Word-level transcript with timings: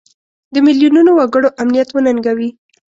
د 0.53 0.55
میلیونونو 0.65 1.11
وګړو 1.15 1.47
امنیت 1.61 1.89
وننګوي. 1.91 2.49